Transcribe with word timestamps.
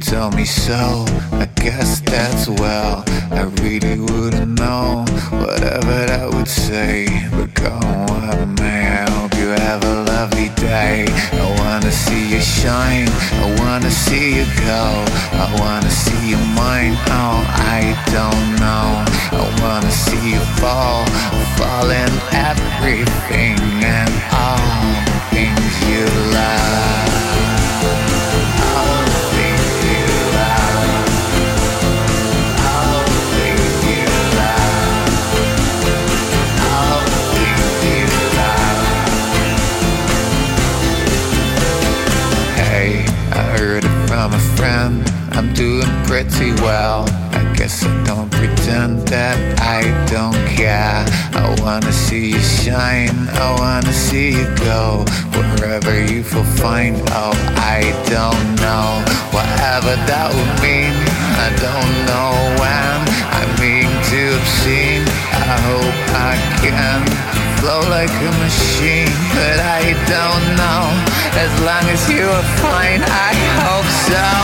tell 0.00 0.30
me 0.30 0.44
so. 0.44 1.04
I 1.32 1.46
guess 1.56 2.00
that's 2.00 2.48
well. 2.48 3.04
I 3.30 3.42
really 3.62 4.00
wouldn't 4.00 4.58
know 4.58 5.04
whatever 5.30 5.96
that 6.06 6.30
would 6.32 6.48
say. 6.48 7.06
But 7.30 7.54
go 7.54 7.74
what 8.08 8.48
may. 8.60 8.86
I 8.86 9.10
hope 9.10 9.34
you 9.34 9.48
have 9.48 9.82
a 9.84 10.02
lovely 10.04 10.50
day. 10.56 11.06
I 11.32 11.46
wanna 11.60 11.90
see 11.90 12.34
you 12.34 12.40
shine. 12.40 13.08
I 13.44 13.56
wanna 13.60 13.90
see 13.90 14.36
you 14.36 14.46
go. 14.66 14.84
I 15.32 15.46
wanna 15.60 15.90
see 15.90 16.30
you 16.30 16.38
mine. 16.54 16.94
Oh, 17.08 17.44
I 17.76 17.94
don't 18.14 18.48
know. 18.62 19.04
I 19.32 19.44
wanna 19.62 19.90
see 19.90 20.32
you 20.34 20.40
fall, 20.60 21.04
fall 21.56 21.90
in 21.90 22.12
everything 22.32 23.58
and 23.84 24.12
all 24.32 24.58
the 25.06 25.18
things 25.32 25.72
you 25.88 26.06
love. 26.32 26.47
Friend. 44.56 45.02
I'm 45.32 45.52
doing 45.54 45.88
pretty 46.06 46.52
well. 46.62 47.08
I 47.32 47.42
guess 47.56 47.84
I 47.84 48.04
don't 48.04 48.30
pretend 48.30 49.06
that 49.08 49.38
I 49.60 49.82
don't 50.06 50.38
care. 50.48 51.04
I 51.34 51.56
wanna 51.62 51.92
see 51.92 52.32
you 52.32 52.40
shine. 52.40 53.16
I 53.28 53.54
wanna 53.58 53.92
see 53.92 54.30
you 54.32 54.46
go 54.56 55.04
wherever 55.36 55.94
you 56.10 56.22
feel 56.22 56.44
fine. 56.44 56.96
Oh, 57.10 57.32
I 57.56 57.80
don't 58.10 58.46
know 58.64 58.88
whatever 59.36 59.94
that 60.10 60.28
would 60.34 60.54
mean. 60.62 60.94
I 61.46 61.48
don't 61.66 61.94
know 62.10 62.32
when 62.62 62.98
I'm 63.38 63.52
being 63.62 63.92
too 64.10 64.30
obscene. 64.40 65.06
I 65.32 65.56
hope 65.68 65.98
I 66.30 66.34
can 66.62 67.47
flow 67.60 67.80
like 67.90 68.10
a 68.10 68.32
machine, 68.38 69.10
but 69.34 69.58
I 69.58 69.94
don't 70.06 70.46
know. 70.60 70.82
As 71.44 71.52
long 71.62 71.84
as 71.90 72.08
you 72.10 72.24
are 72.24 72.48
fine, 72.62 73.02
I 73.02 73.34
hope 73.62 73.90
so. 74.06 74.37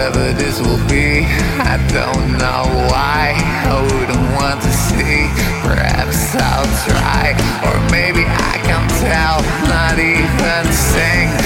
Whatever 0.00 0.32
this 0.32 0.58
will 0.58 0.80
be, 0.88 1.26
I 1.60 1.76
don't 1.92 2.32
know 2.38 2.64
why. 2.88 3.36
I 3.68 3.82
wouldn't 3.82 4.32
want 4.32 4.62
to 4.62 4.72
see. 4.72 5.28
Perhaps 5.60 6.34
I'll 6.36 6.64
try, 6.88 7.36
or 7.68 7.76
maybe 7.90 8.24
I 8.24 8.56
can 8.64 8.88
tell. 9.04 9.42
Not 9.68 9.98
even 9.98 10.72
saying. 10.72 11.39